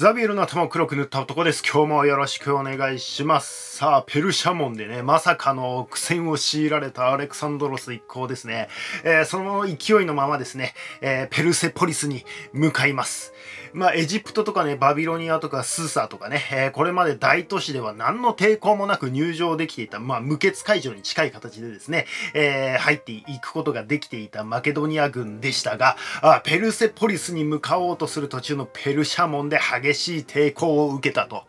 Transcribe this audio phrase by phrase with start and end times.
[0.00, 1.62] ザビエルの頭を黒く塗った男です。
[1.62, 3.76] 今日もよろしくお願いします。
[3.76, 8.70] さあ、ペルシャ門でね、まさかの苦戦を強いられたアレクサンドロス一行ですね。
[9.04, 12.24] えー、その勢いのままですね、えー、ペルセポリスに
[12.54, 13.34] 向かいます。
[13.72, 31.44] まあ、エジプトとかね、バビロニアとかスーサーとかね、えー、これまで大都市では何の抵抗もなく入場できていた、まあ、無血解除に近い形でですね、えー、入っていくことができていたマケドニア軍でしたが、あペルセポリスに向かおうとする途中のペルシャ門で激しい抵抗を受けたと。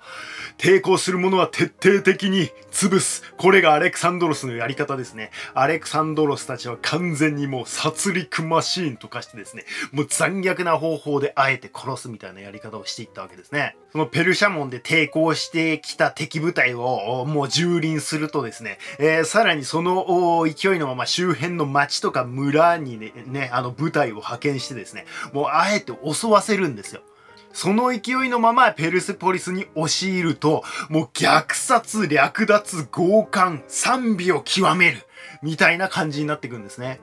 [0.57, 3.23] 抵抗する者は徹底的に潰す。
[3.37, 5.31] これがアレクサンドロスのやり方ですね。
[5.53, 13.75] アレクサンドロスたちは完全にもう殺戮マシーンと化してですね、もう残虐な方法であえて殺すみたいなやり方をしていったわけですね。
[13.91, 27.01] そのペルシャ門で抵抗してきた敵部隊をもう蹂躙するとですね、えー、さらにその勢いのまま周辺の町とか村にね、ねあの部隊を派遣してですね、もうあえて襲わせるんですよ。
[27.53, 34.99] その勢いのままペルセポリスに押し入ると、もう虐殺、略奪、強姦、賛美を極める、
[35.41, 36.99] みたいな感じになっていくんですね。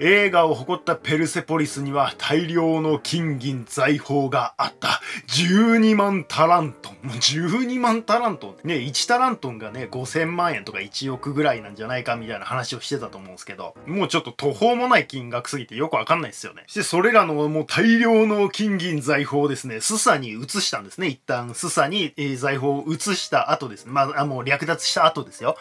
[0.00, 5.00] 映画を誇ったペルセポリスには大量の金銀財宝があった。
[5.28, 6.94] 12万タラントン。
[7.08, 8.68] 12万タラントン。
[8.68, 16.62] ね、1タラントンがね、5000万円とか1億ぐらいなんじゃないかみたいな話をしてたと思うんですけど、もうちょっと途方もない金額すぎてよくわかんないですよね。
[16.66, 21.08] そしてそれらのもう大量の金銀財宝をですね、スサに移したんですね。
[21.08, 23.92] 一旦スサに、財宝を移した後ですね。
[23.92, 25.56] まあ、もう略奪した後ですよ。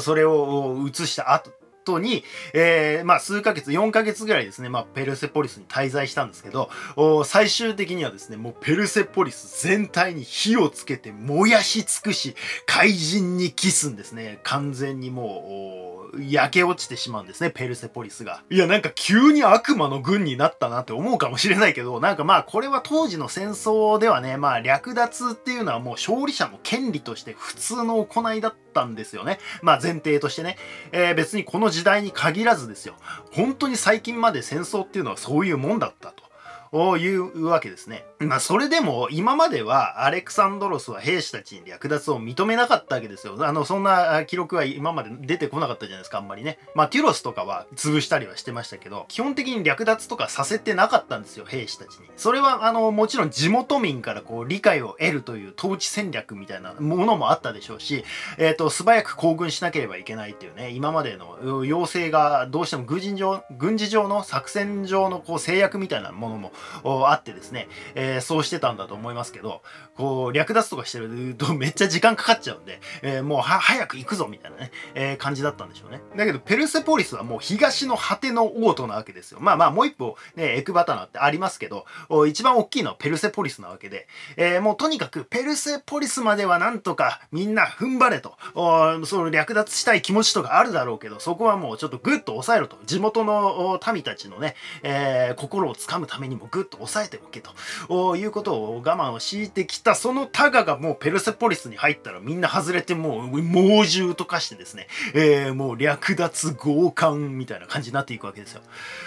[0.00, 1.50] それを移した後、
[1.84, 6.70] 後に、えー、まあ数ヶ月、4ヶ月ぐらいですね、まあペルセポリスに滞在したんですけど、
[7.24, 12.34] 最終的にはですね、もうペルセポリス全体に火をつけて燃やし尽くし、
[12.66, 14.40] 怪人にキスんですね。
[14.42, 18.42] 完全にもう、焼け落ちてしまうんですね、ペルセポリスが。
[18.50, 29.38] いや、なんか急に悪魔の軍になったなって思うかもしれないけど、なんかまあこれは当時の戦争ではね、まあ略奪っていうのはもう勝利者の権利として普通の行いだったんですよね。
[29.62, 30.56] まあ前提としてね。
[30.92, 32.94] えー、別にこの時代に限らずですよ。
[33.32, 36.24] 本当に最近まで戦争っていうのはそういうもんだったと。
[36.98, 38.04] いうわけですね。
[38.24, 43.36] まあそれでも今まではアレクサンドロスは兵士たちに略奪を認めなかったわけですよ。
[43.44, 46.58] あのそんな記録は今まで出てこなかったじゃないですかあんまりね。
[46.74, 52.06] まあテュロスとかは潰したりはしてましたけど基本的に略奪とかさせてなかったんですよ兵士たちに。
[52.16, 58.04] それはあのもちろん地元民からこう理解を得るという統治戦略みたいなものもあったでしょうし、
[58.38, 66.52] えっ、ー、と素早く行軍しなければいけないっていうね今までの要請がどうしても軍事上軍事上の作戦上のこう制約みたいなものも
[67.10, 69.62] あってですね、えー、そうしてたんだと思いますけど、
[69.96, 76.00] こう、略奪とかしてるとめっちゃ時間かかっちゃうんで、えー、もうは、早く行くぞみたいなね、えー、感じだったんでしょうね。
[76.16, 79.38] だけど、ペルセポリスはもう東の果ての王都なわけですよ。
[79.40, 81.86] まあまあ、もう一歩、ね、エクバタナってありますけど、
[82.26, 88.34] 一番大きいのはペルセポリスなわけで、えー、もうとにかくペルセポリスまではなんとかみんな踏ん張れと、
[89.06, 92.78] その略奪したい気持ちとかあるだろうけど、そこはもうちょっとグッと抑えろと。
[92.84, 108.62] 地元の民たちのね、えー、心をつかむためにもグッと抑えておけということを我慢を強いてきてたそのタガがもうペルセポリスに入ったらみんな外れてもう猛獣と化してですね、えー、もう略奪強姦みたいな感じになっていくわけですよ。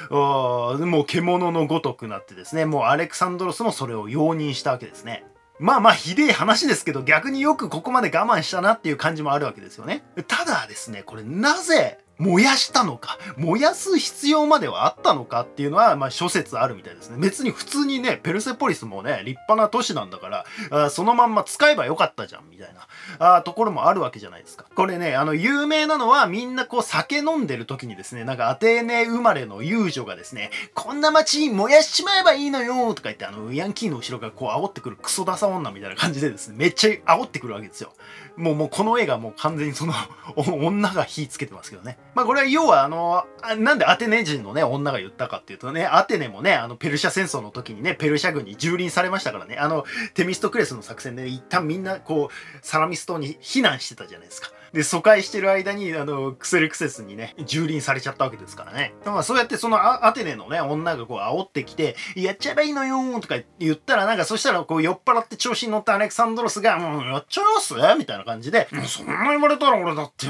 [0.09, 5.25] もう獣のごとくなってですねもうアレクサンドロスもそれを容認したわけですね。
[5.59, 10.03] まあまあひでえ話ですけど逆によくここまで我慢したなっていう感じもあるわけですよね。
[10.27, 17.17] ただですねこれなぜ燃やしたのか、燃やす必要まではあったのかっていうのは、まあ諸説あるみたいですね。
[17.19, 22.87] 別に普通にね、ペルセポリスもね、立派な都市なんだから、あそのまんま使えばよかったじゃん、みたいな
[23.35, 24.65] あところもあるわけじゃないですか。
[24.75, 37.93] これね、あの、有名なのはみんなこう酒飲んでる時にですね、なんかアテーネ生まれの遊女がですね、こんな街燃やしちまえばいいのよとか言って、あの、ヤンキーの後ろからこう煽ってくるクソダサ女みたいな感じでですね、めっちゃ煽ってくるわけですよ。
[38.37, 39.93] もうもうこの絵がもう完全にその
[40.37, 41.97] 女が火つけてますけどね。
[42.13, 43.25] まあこれは要はあの、
[43.57, 54.51] なんでアテネ人のね、女が言ったかっていうとね、アテネもね、あのペルシャ戦争の時にね、ペルシャ軍に蹂躙されましたからね、あの、テミストクレスの作戦で、ね、一旦みんなこう、サラミス島に避難してたじゃないですか。
[54.77, 58.93] で、疎開してる間に、あの、クセルクセスにね、蹂躙されちゃったわけですからね。
[59.05, 67.73] まあ、そうやってそのアテネのね、女がこう煽ってきて、やっちゃえばいいのよとか言ったら、なんかそしたらこう酔っ払って調子に乗ったアレクサンドロスが、もうやっちゃいます？
[67.97, 70.27] みたいな感じで、そんな言われたら俺だって、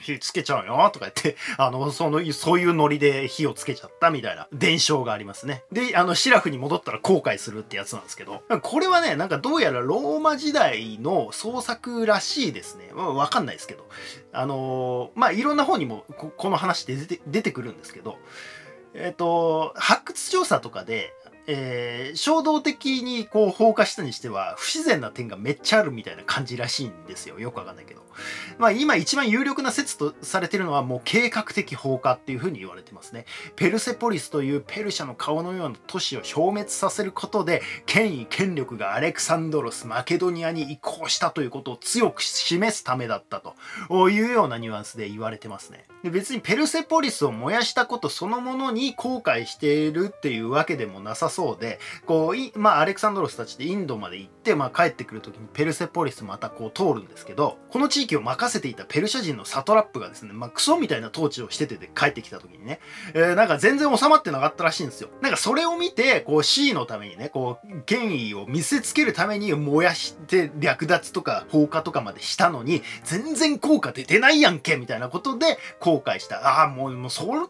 [0.00, 5.64] 火つけちゃうよとか言って、あの、その、そういうノリで火をつけちゃったみたいな伝承がありますね。
[5.72, 12.92] で、あの、シラフに戻ったら後悔するってやつなんですけど、これはね、なんかどうやらローマ時代の創作らしいですね。
[12.94, 13.87] わかんないですけど。
[14.32, 16.04] あのまあいろんな方にも
[16.36, 18.18] この話で出て出てくるんですけど、
[18.94, 21.12] えっ、ー、と発掘調査とかで
[21.50, 27.40] えー、衝動的にこう放火したにしては不自然な点がめっちゃあるみたいな感じらしいんですよ。
[27.40, 28.02] よくわかんないけど。
[28.58, 33.24] まあ今一番有力な説とされてるのはもう計画的放火っていうふうに言われてますね。
[33.56, 45.86] ペルセポリスというペルシャの顔のような都市を消滅させることで権威権力がアレクサンドロスマケドニアに移行したということを強く示すためだったというようなニュアンスで言われてますね。
[46.02, 51.37] で別にペルセポリスを燃やしたことそのものに後悔しているっていうわけでもなさそう。
[51.38, 62.80] そうでこうまあアレクサンドロスたちでインドまで行って、まあ、帰ってくる時にペルセポリスまたこう通るんですけどこの地域を任せていたペルシャ人のサトラップがですね、まあ、クソみたいな統治をしててで帰ってきた時にね、
[63.14, 65.10] えー、なんか全然収まってなかったらしいんですよ。
[65.20, 76.60] なんかそれを見て、こう C のためにね、こう権威を見せつけるために燃やして略奪とか放火とかまでしたのに、全然効果出てないやんけみたいなことで後悔した。
[76.60, 77.40] ああ、もう、もうそれ、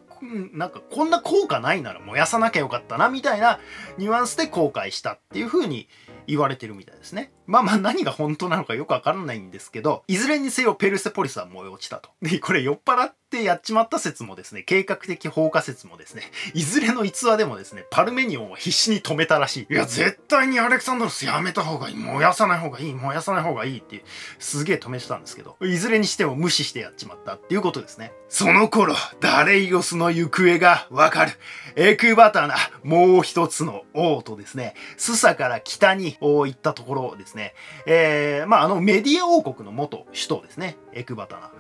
[0.53, 3.61] なんかこんな効果ないなら燃やさなきゃよかったなみたいな
[3.99, 5.89] ニュアンスで後悔したっていう風に
[6.27, 7.33] 言われてるみたいですね。
[7.47, 12.11] まあまあ何が本当なのかよくわからないんですけど、いずれにせよペルセポリスは燃え落ちたと。
[12.23, 16.23] で、これ酔っ払ってやっちまった説もですね、計画的放火説もですね、
[16.55, 19.75] いずれの逸話でもですね、パルメニオンは必死に止めたらしい。
[19.75, 21.97] いや、絶対にアレクサンドロスやめた方がいい。
[21.97, 22.95] 燃やさない方がいい。
[22.95, 24.03] 燃やさない方がいいって
[24.39, 28.13] すげえ止めてたんですけど、いずれにしても無視してやっちまったっていうことですね。
[28.31, 31.33] その頃、ダレイオスの行方がわかる。
[31.77, 37.55] エクバタナ、もう一つの王とですね、スサから北に行ったところですね、
[37.87, 41.51] えー、まあ、あのメディア王国の元首都ですね、エクバタナ。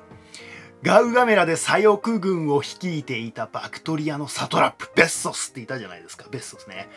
[0.82, 6.88] ガウガメラで左翼軍を率いていたバクトリアのサトラップ、ベッソスっていたじゃないですか、ベッソスね。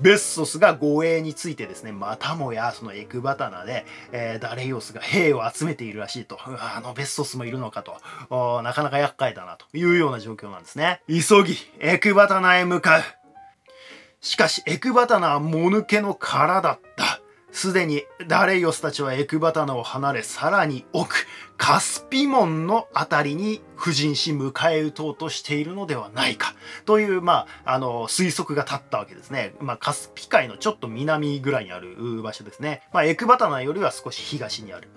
[0.00, 6.38] ベッソスが護衛についてですね、またもやそのエクバタナで、えー、ダレイオスが兵を集めているらしいと。
[6.40, 8.62] あのベッソスもいるのかと。
[8.62, 11.02] なかなか厄介だなというような状況なんですね。
[11.06, 13.02] 急ぎ、エクバタナへ向かう。
[14.22, 17.20] しかし、エクバタナはもぬけの殻だった。
[17.52, 21.26] すでにダレイオスたちはエクバタナを離れ、さらに奥、
[21.56, 26.54] カスピ門の辺りに布陣し迎え撃とうとしているのではないか
[26.84, 29.54] という、まあ、あの推測が立ったわけですね。
[29.60, 32.82] まあ、カスピ海のちょっと南ぐらいにある場所ですね。
[32.92, 34.88] まあ、エクバタナよりは少し東にある。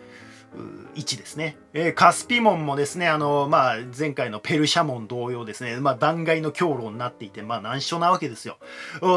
[0.96, 1.58] 位置ですね。
[1.74, 8.58] えー、カスピモンもですね、あの、まあ、前回のペルシャモン同様ですね、まあ、断崖の強路になっていて、まあ、難所なわけですよ。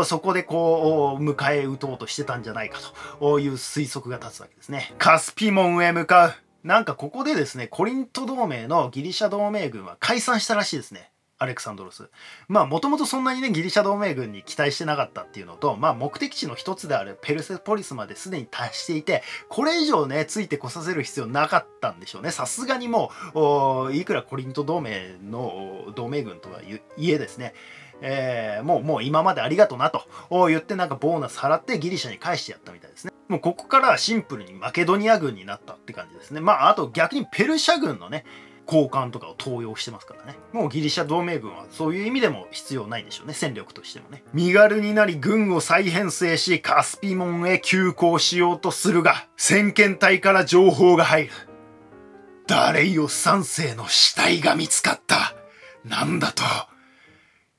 [0.05, 2.79] そこでこう、迎え撃とうとしてたんじゃないか
[3.19, 4.95] という推測が立つわけですね。
[4.99, 6.35] カスピモンへ向かう。
[6.65, 11.12] なんかここでですね、コリント同盟のギリシャ同盟軍は解散したらしいですね。
[11.43, 12.09] アレクサンドロス。
[12.49, 22.31] まあもともとそんなにねギリシャ同盟軍に期待してなかったっていうのと、まあ目的地の一つであるペルセポリスまですでに達していて、これ以上ね、ついてこさせる必要なかったんでしょうね。
[22.31, 26.61] さすがにもう、いくらコリント同盟の同盟軍とは
[26.97, 27.55] いえですね、
[28.01, 30.05] えー、もうもう今までありがとなと
[30.49, 33.13] 言ってなんかボーナス払ってギリシャに返してやったみたいですね。
[33.29, 36.41] もうここからシンプルにマケドニア軍になったって感じですね。
[36.41, 38.25] まああと逆にペルシャ軍のね、
[38.67, 40.39] 交換とかを登用してますからね。
[40.53, 43.35] もうギリシャ同盟軍はそういう意味でも必要ないでしょうね。
[43.35, 44.23] 戦力としてもね。
[44.33, 51.31] 身軽になり軍を再編成しカスピモンへ急行しようとするが、先遣隊から情報が入る。
[52.47, 55.35] ダレイオ三世の死体が見つかった。
[55.85, 56.43] なんだと。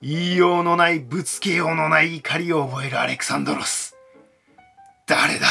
[0.01, 3.95] 言いようのない、ぶつけようのない怒りを覚えるアレクサンドロス。
[5.07, 5.47] 誰だ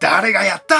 [0.00, 0.76] 誰がやった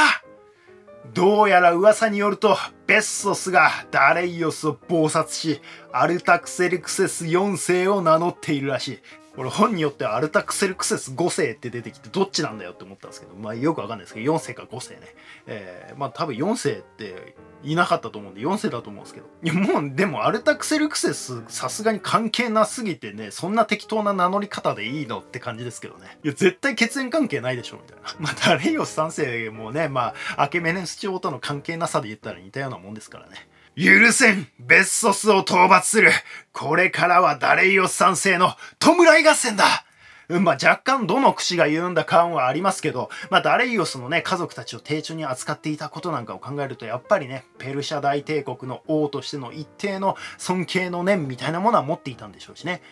[1.18, 2.56] どうやら噂によると、
[2.86, 5.60] ベッソスがダレイオスを謀殺し、
[5.92, 8.98] アルタクセルクセス4世を名乗っているらしい。
[9.38, 15.14] これ本によってはアルタクセルクセス5世って出てきてどっちなんだよって思ったんですけど、まあよくわかんないですけど、4世か5世ね。
[15.46, 19.28] えー、まあ多分4世っていなかったと思うんで4世だと思うんですけど。
[19.44, 26.18] いやもうでもアルタクセルクセスさすがに関係なすぎてね、そんな適当な名乗り方でいいのって感じですけどね。
[26.24, 28.14] いや絶対血縁関係ないでしょみたいな。
[28.18, 33.46] まあダレイオス3世もね、まあアケメネス朝との関係なさで言ったら似たようなもんですからね。
[33.78, 36.10] 許せんベッソスを討伐する
[36.52, 39.84] これからはダレイオス三世の弔い合戦だ
[40.28, 52.82] うんまあ若干どの口が言うんだ感はありますけど、まあダレイオスのね、家族たちを丁重に扱っていたことなんかを考えると、やっぱりね、ペルシャ大帝国の王としての一定の尊敬の念みたいなものは持っていたんでしょうしね。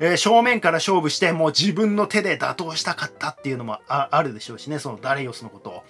[0.00, 5.84] えー、正面から勝負して、もう自分の手で打倒したかったっていうのもあるでしょうしね、そのダレイオスのことを。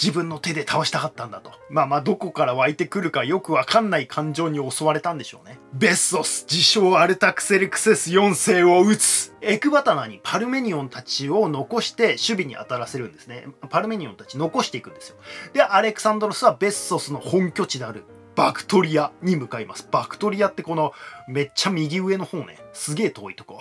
[0.00, 1.52] 自分の手で倒したかったんだと。
[1.70, 5.58] まあまあどこから湧いてくるかよくわかんない感情に襲われたんでしょうね。
[5.72, 9.34] ベッソス、自称アルタクセルクセス4世を撃つ。
[9.40, 13.46] エクバタナにパルメニオンたちを残して守備に当たらせるんですね。
[13.70, 15.16] パルメニオンたち残していくんですよ。
[15.52, 18.04] で、アレクサンドロスはベッソスの本拠地である
[18.36, 19.88] バクトリアに向かいます。
[19.90, 20.92] バクトリアってこの
[21.28, 23.58] めっちゃ右上の方ね、すげえ遠いとこ。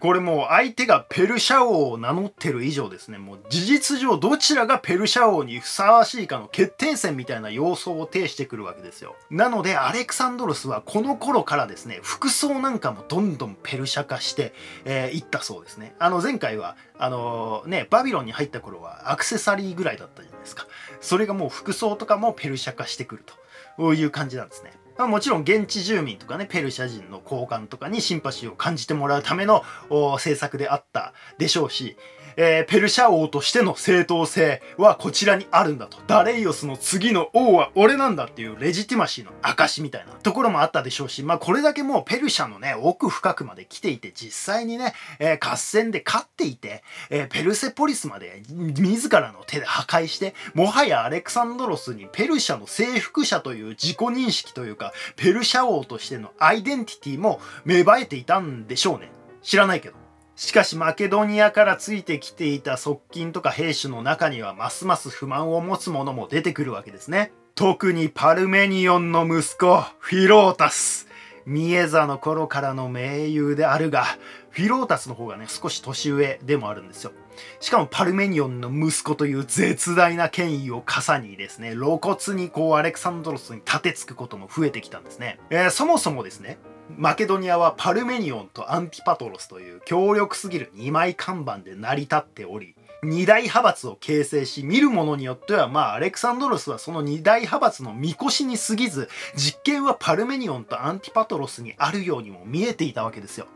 [0.00, 9.16] これもう相手がペルシャ王を名乗ってる以上ですね、もう事実上どちらがペルシャ王にふさわしいかの決定戦みたいな様相を呈してくるわけですよ。
[9.30, 14.50] なのでアレクサンドロスはこの頃からですね、服装なんかもどんどんペルシャ化してい、
[14.86, 15.94] えー、ったそうですね。
[15.98, 20.66] あの前回は、あのー、ね、バビロンに入った頃はアクセサリーぐらいだったじゃないですか。
[21.00, 23.34] それがもう服装とかもペルシャ化してくると
[23.78, 24.72] ういう感じなんですね。
[24.96, 31.96] まあ、もちろん現地住民とかねペルシャ人の交換とかにシンパシーを感じてもらうための政策であったでしょうし
[32.36, 35.98] えー、ペルシャ王としての正当性はこちらにあるんだと。
[36.06, 59.10] ダレイオスの次の王は俺なんだっていうレジティマシーの証みたいなところもあったでしょうし、まあこれだけもうペルシャのね、奥深くまで来ていて、実際にね、えー、合戦で勝っていて、えー、ペルセポリスまで自らの手で破壊して、もはやアレクサンドロスにペルシャの征服者という自己認識というか、ペルシャ王としてのアイデンティティも芽生えていたんでしょうね。
[59.42, 60.03] 知らないけど。
[60.36, 67.32] しかしマケドニアからついてきていた側近とか兵士の中にはますます不満を持つ者も出てくるわけですね。
[67.54, 71.08] 特にパルメニオンの息子、フィロータス。
[71.46, 74.04] ミエザの頃からの盟友であるが、
[74.50, 77.12] フィロータスの方がね、少し年上でもあるんですよ。
[77.60, 85.38] しかもパルメニオンの息子という絶大な権威を笠にですね、露骨にこうアレクサンドロスに立てつくことも増えてきたんですね。
[85.50, 86.58] えー、そもそもですね、
[86.90, 103.46] マケドニアはパルメニオンとアンティパトロスという強力すぎる2枚看板で成り立っており、二大派閥を形成し、見る者によっては、まあ、アレクサンドロスはその二大派閥の神輿に過ぎず、実権はパルメニオンとアンティパトロスにあるようにも見えていたわけですよ。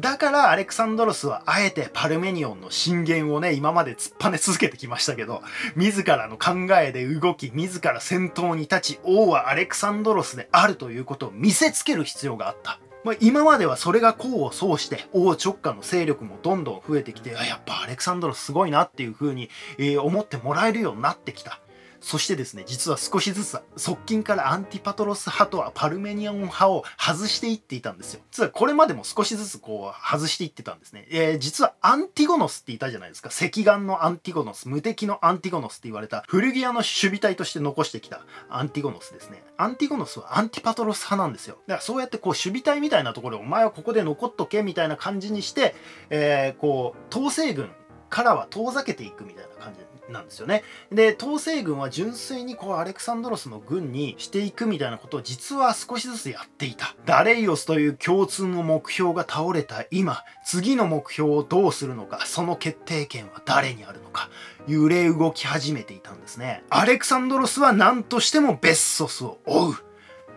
[0.00, 5.42] だからアレクサンドロスはあえてパルメニオンの進言をね、今まで突っぱね続けてきましたけど、
[5.76, 12.78] 自らの考えで動き、自ら先頭に立ち、王はアレクサンドロスであるということを見せつける必要があった。
[13.04, 21.58] まあ、今まではそれが功を奏して王直下の勢力もどんどん増えてきてやっぱアレクサンドロスすごいなっていう風に、え、思ってもらえるようになってきた
[22.02, 28.20] そしてですね、実は少しずつ側近からアンティパトロス派とはパルメニオン派を外していっていたんですよ。
[28.32, 31.06] 実はこれまでも少しずつこう外していってたんですね。
[31.10, 33.30] えー、実はアンティゴノスっていたじゃないですか。
[33.30, 39.44] 隻眼のアンティゴノス、無敵のアンティゴノスって言われたフリギアの守備隊として残してきたアンティゴノスですね。
[39.56, 41.58] アンティゴノスはアンティパトロス派なんですよ。
[41.68, 45.76] だからそうやってこう守備隊みたいなところでお前はここで残っとけみたいな感じにして、
[46.10, 47.70] えー、こう東征軍
[48.10, 50.62] からは遠ざけていくみたいな感じでなんですよね。
[50.90, 56.94] で、東征軍は純粋にこうアレクサンドロスの軍にしていくみたいなことを実は少しずつやっていた。
[57.06, 64.28] ダレイオスという共通の目標が倒れた今、次の目標をどうするのか、その決定権は誰にあるのか、
[64.66, 66.62] 揺れ動き始めていたんですね。
[66.70, 69.74] アレクサンドロスは何としてもベッソスを追う。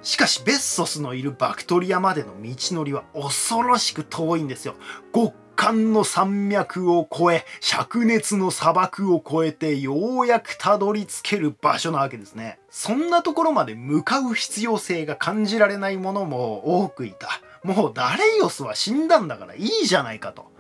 [0.02, 4.76] しかしベッソスのいるバクトリアまでの道のりは恐ろしく遠いんですよ。
[5.14, 12.60] 極寒の山脈を越え、灼熱の砂漠を越えてようやくたどり着ける場所なわけですね。
[12.70, 17.30] そんなところまで向かう必要性が感じられないものも多くいた。
[17.64, 20.52] もうダレイオスは死んだんだからいいじゃないかと。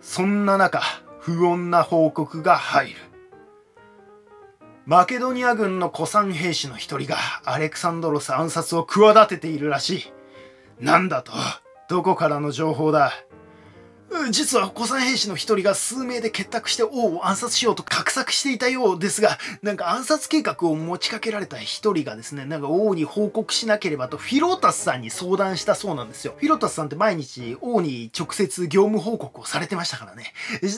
[0.00, 0.82] そんな中、
[1.20, 2.96] 不穏な報告が入る。
[4.86, 10.12] マケドニア軍の古参兵士の一人がアレクサンドロス暗殺を企てているらしい。
[10.80, 11.32] なんだと？
[11.88, 13.12] どこからの情報だ？
[14.30, 26.34] 実は古参兵士の一人が数名で結託して王を暗殺しようと画策していたようですが、なんか暗殺計画を持ちかけられた一人がですね、なんか王に報告しなければとフィロータスさんに相談したそうなんですよ。
[26.36, 30.32] フィロータスさんって毎日王に直接業務報告をされてましたからね。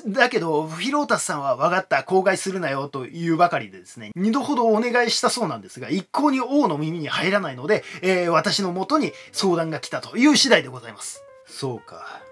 [0.08, 11.22] だけど、フィロータスさんは分かった、口外するなよというばかりでですね、二度ほどお願いしたそうなんですが、一向に王の耳に入らないので、えー、私のもとに相談が来たという次第でございます。
[11.46, 12.22] そうか。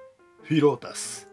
[0.51, 1.29] フィロータス。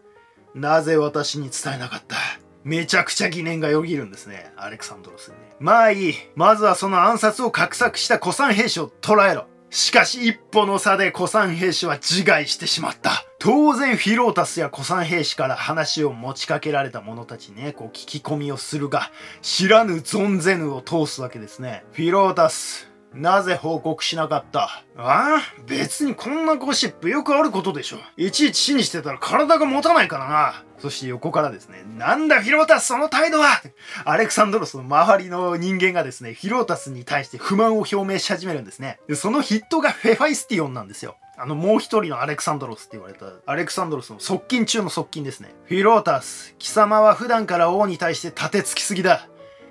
[0.54, 2.14] なぜ私に伝えなかった？
[2.62, 4.52] めちゃくちゃ疑念がよぎるんですね。
[4.56, 5.56] アレクサンドロスにね。
[5.58, 6.14] まあいい。
[6.36, 9.46] まずはその暗殺を画策した古参兵士を捕らえろ。
[9.70, 13.24] しかし一歩の差で古参兵士は自害してしまった。
[13.40, 19.10] 当然フィロータスや古参兵士から話を持ちかけられた者たちね、こう聞き込みをするが、
[19.42, 21.84] 知らぬ存ぜぬを通すわけですね。
[21.90, 24.84] フィロータス、なぜ報告しなかった？
[24.96, 27.98] ああ別にこんなゴシップよくあることでしょ。
[28.16, 30.64] いちいち信じてたら体が持たないからな。
[30.78, 33.60] そして横からですね、なんだフィロータスその態度は
[34.04, 39.00] アレクサンドロスの周りの人間がですね、フィロータスに対して不満を表明し始めるんですね。
[39.08, 41.16] でその筆頭がヘファイスティオンなんですよ。
[41.40, 45.54] あの、もう一人のアレクサンドロスって言われた、アレクサンドロスの側近中の側近ですね。
[45.66, 49.28] フィロータス、貴様は普段から王に対して立てつきすぎだ。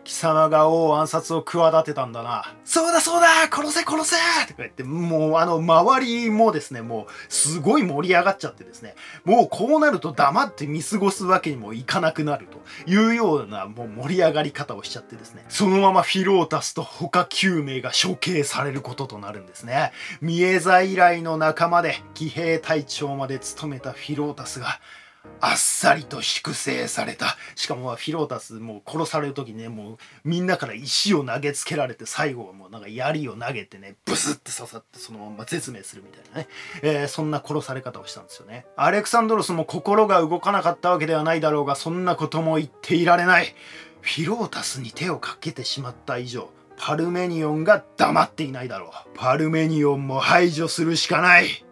[0.07, 2.55] 貴様が王暗殺を企てたんだな。
[2.63, 4.15] そうだそうだ殺せ殺せ
[4.47, 8.95] とか言って、もうあの周りもですね、もうすごい盛り上がっちゃってですね、
[9.25, 19.91] もうこうなると黙って見過ごすわけにもいかなくなるというようなもう盛り上がり方をしちゃってですね、そのままフィロータスと他9名が処刑されることとなるんですね。
[20.21, 24.79] 見え在来の仲間で騎兵隊長まで務めたフィロータスが、
[25.39, 27.37] あっさりと粛清された。
[27.55, 36.47] しかもフィロータスもう殺される時ね、もうみんなから石を投げつけられて最後はもうなんか槍を投げてね、ブスって刺さってそのまま絶命するみたいなね、
[36.81, 38.65] えー、そんな殺され方をしたんですよね。
[38.75, 43.53] アレクサンドロスも心が動かなかったわけではないだろうが、そんなことも言っていられない。
[44.01, 48.89] フィロータスに手をかけてしまった以上、パルメニオンが黙っていないだろう。
[49.15, 51.66] パルメニオンも排除するしかない。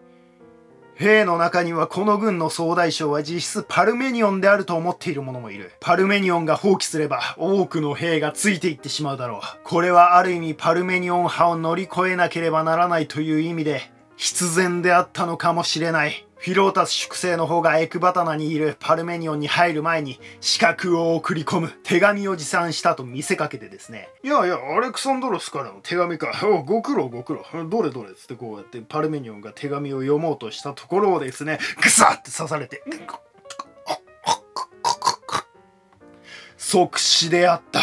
[0.95, 5.73] 兵の中にはこの軍の総大将は実質パルメニオンであると思っている者もいる。
[5.81, 9.41] パルメニオンが放棄すれば多くの兵がついていってしまうだろう。
[9.65, 16.25] これはある意味パルメニオン派を乗り越えなければならないという意味で必然であったのかもしれない。
[16.45, 24.09] フィロータス粛清の方がエクバタナにいるパルメニオンに入る前に資格を送り込む手紙を持参したと見せかけてですね。
[24.21, 26.31] いやいや、アレクサンドロスからの手紙か。
[26.67, 27.67] ご苦労ご苦労。
[27.67, 32.83] どれどれつってこうやってパルメニオンが手紙を読もうとしたところをですね、ぐさって刺されて、
[36.57, 37.81] 即死であった。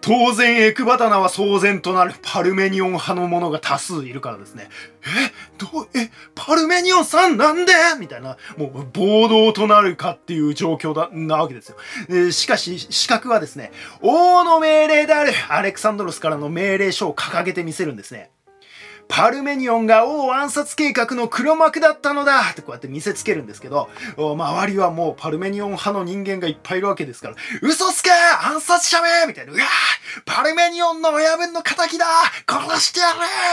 [0.00, 4.68] 当然エクバタナは騒然となるパルメニオン派の者が多数いるからですね。
[5.02, 5.32] え？
[5.58, 7.72] どう、え、パルメニオンさんなんで？
[7.98, 11.76] みたいな、もう暴動となるかっていう状況だ、なわけですよ。
[12.08, 18.30] えしかし、資格はですね、王の命令であるアレクサンドロスからの命令書を掲げてみせるんですね。
[19.10, 22.50] パルメニオンが王暗殺計画の黒幕だったのだ。
[22.52, 28.10] ってこうやって見せつけるんですけど、周りはもうパルメニオン派の人間がいっぱいいるわけですから、嘘つけ!
[28.12, 29.26] 暗殺者め!
[29.26, 29.62] みたいな、うわ!
[30.24, 32.06] パルメニオンの親分の仇だ!
[32.46, 33.06] 殺してや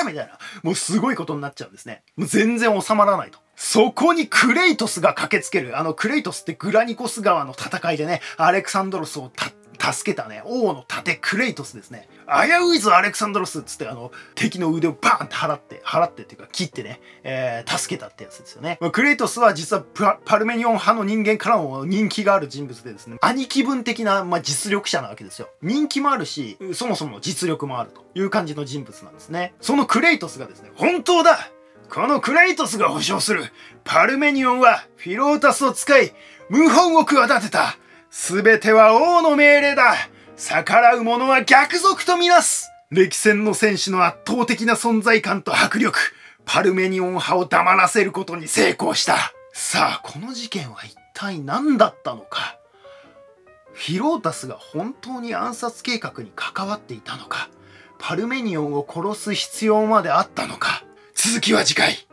[0.03, 2.03] れみたいな、もうすごいことになっちゃうんですね。
[2.15, 3.39] もう全然収まらないと。
[3.55, 5.79] そこにクレイトスが駆けつける。
[5.79, 9.49] あの、クレイトスってグラニコス川の戦いでね、アレクサンドロスをた
[9.79, 12.09] 助けたね、王の盾クレイトスですね。
[12.27, 18.79] 危ういぞアレクサンドロスっつってあの、敵の腕をバーンって払って、払ってっていうか切ってね、えー、助けたってやつですよね。
[18.91, 19.83] クレイトスは実は
[20.25, 25.49] パルメニオン派の人間からも人気がある人物でですね、兄貴分的な、まあ、実力者なわけですよ。
[25.61, 29.53] 人気もあるし、そもそも実力もあるという感じの人物なんですね。
[29.61, 31.51] そのクレイトスがですね、本当だ
[31.89, 33.45] このクレイトスが保証する
[33.83, 36.13] パルメニオンはフィロータスを使い
[36.49, 37.77] 謀反を企てた
[38.09, 39.95] すべては王の命令だ。
[40.35, 42.69] 逆らう者は逆賊とみなす。
[42.89, 45.97] 歴戦の戦士の圧倒的な存在感と迫力。
[46.45, 49.33] パルメニオン派を黙らせることに成功した。
[49.51, 52.57] さあこの事件は一体何だったのか。
[53.73, 57.49] フィロータスが本当に暗殺計画に関わっていたのか。
[57.99, 60.83] パルメニオンを殺す必要まであったのか。
[61.13, 62.06] 続きは次回。